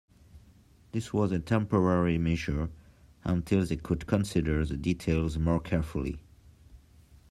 [0.93, 2.71] This was a temporary measure
[3.23, 6.17] until they could consider the details more carefully.